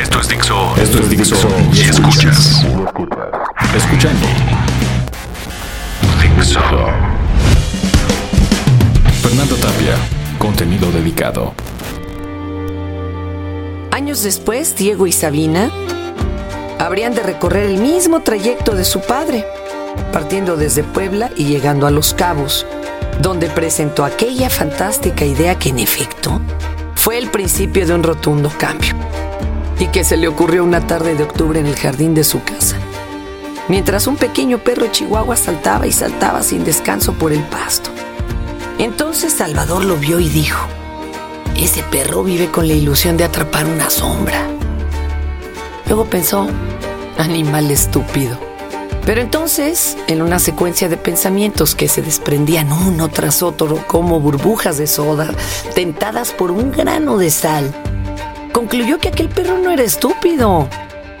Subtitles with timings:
[0.00, 0.74] Esto es Dixo.
[0.78, 1.48] Esto es Dixo.
[1.74, 2.64] Y escuchas.
[3.76, 4.26] Escuchando.
[6.22, 6.60] Dixo.
[9.20, 9.96] Fernando Tapia.
[10.38, 11.52] Contenido dedicado.
[13.90, 15.70] Años después, Diego y Sabina
[16.78, 19.44] habrían de recorrer el mismo trayecto de su padre,
[20.14, 22.64] partiendo desde Puebla y llegando a Los Cabos,
[23.20, 26.40] donde presentó aquella fantástica idea que en efecto
[26.94, 28.94] fue el principio de un rotundo cambio
[29.80, 32.76] y que se le ocurrió una tarde de octubre en el jardín de su casa,
[33.66, 37.90] mientras un pequeño perro chihuahua saltaba y saltaba sin descanso por el pasto.
[38.78, 40.66] Entonces Salvador lo vio y dijo,
[41.56, 44.46] ese perro vive con la ilusión de atrapar una sombra.
[45.86, 46.46] Luego pensó,
[47.18, 48.38] animal estúpido.
[49.06, 54.76] Pero entonces, en una secuencia de pensamientos que se desprendían uno tras otro como burbujas
[54.76, 55.30] de soda,
[55.74, 57.74] tentadas por un grano de sal,
[58.52, 60.68] concluyó que aquel perro no era estúpido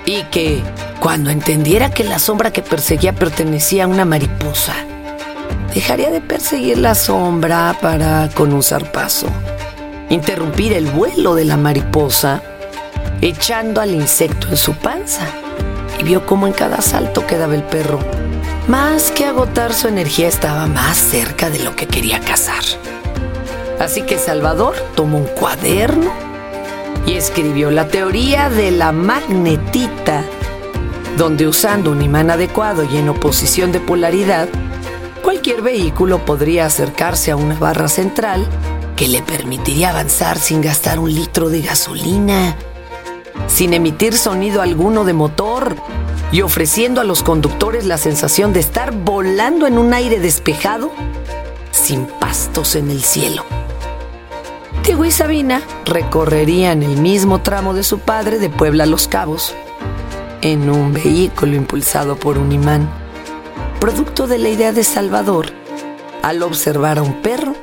[0.04, 0.62] y que,
[1.00, 4.74] cuando entendiera que la sombra que perseguía pertenecía a una mariposa,
[5.74, 9.28] dejaría de perseguir la sombra para, con un zarpazo,
[10.08, 12.42] interrumpir el vuelo de la mariposa,
[13.20, 15.26] echando al insecto en su panza.
[15.98, 17.98] Y vio cómo en cada salto quedaba el perro.
[18.68, 22.64] Más que agotar su energía estaba más cerca de lo que quería cazar.
[23.78, 26.29] Así que Salvador tomó un cuaderno
[27.06, 30.24] y escribió la teoría de la magnetita,
[31.16, 34.48] donde usando un imán adecuado y en oposición de polaridad,
[35.22, 38.46] cualquier vehículo podría acercarse a una barra central
[38.96, 42.56] que le permitiría avanzar sin gastar un litro de gasolina,
[43.48, 45.74] sin emitir sonido alguno de motor
[46.32, 50.92] y ofreciendo a los conductores la sensación de estar volando en un aire despejado
[51.70, 53.59] sin pastos en el cielo.
[54.82, 59.54] Diego y Sabina recorrerían el mismo tramo de su padre de Puebla a Los Cabos
[60.42, 62.90] en un vehículo impulsado por un imán,
[63.78, 65.52] producto de la idea de Salvador
[66.22, 67.54] al observar a un perro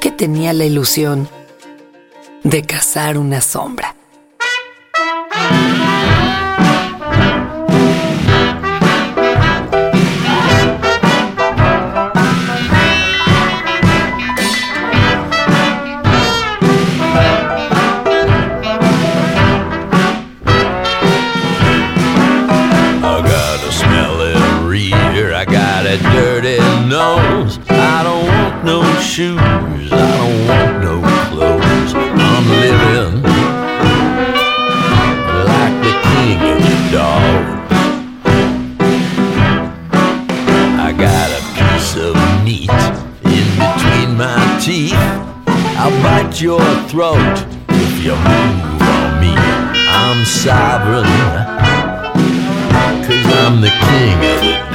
[0.00, 1.28] que tenía la ilusión
[2.44, 3.94] de cazar una sombra.
[29.22, 30.94] Shoes, I don't want no
[31.30, 31.92] clothes.
[31.94, 33.14] I'm living
[35.50, 37.52] like the king of the dogs.
[40.86, 42.14] I got a piece of
[42.46, 42.74] meat
[43.36, 45.04] in between my teeth.
[45.80, 47.36] I'll bite your throat
[47.68, 49.34] if you move on me.
[50.02, 51.06] I'm sovereign.
[53.06, 54.71] Cause I'm the king of the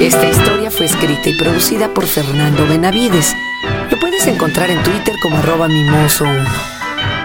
[0.00, 3.34] Esta historia fue escrita y producida por Fernando Benavides.
[3.90, 6.46] Lo puedes encontrar en Twitter como arroba mimoso1.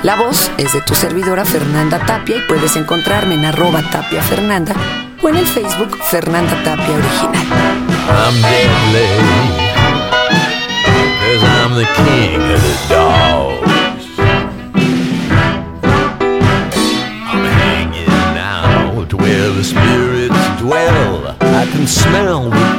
[0.04, 4.76] La voz es de tu servidora Fernanda Tapia y puedes encontrarme en arroba tapia Fernanda
[5.22, 7.48] o en el Facebook Fernanda Tapia Original.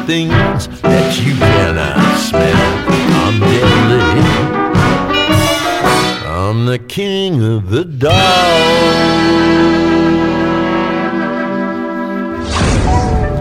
[0.07, 2.57] Things that you cannot smell.
[3.25, 4.25] I'm deadly.
[6.29, 8.15] I'm the king of the dogs.